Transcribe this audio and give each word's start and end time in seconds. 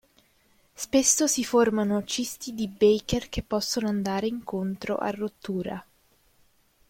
Spesso 0.73 1.27
si 1.27 1.43
formano 1.45 2.03
cisti 2.05 2.55
di 2.55 2.67
Baker 2.67 3.29
che 3.29 3.43
possono 3.43 3.87
andare 3.87 4.25
incontro 4.25 4.95
a 4.97 5.11
rottura. 5.11 5.85